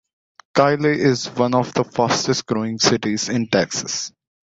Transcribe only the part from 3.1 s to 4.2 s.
in Texas.